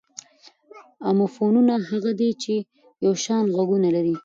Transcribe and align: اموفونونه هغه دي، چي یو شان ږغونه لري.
اموفونونه 1.09 1.73
هغه 1.89 2.11
دي، 2.19 2.29
چي 2.41 2.55
یو 3.05 3.13
شان 3.23 3.43
ږغونه 3.55 3.89
لري. 3.95 4.15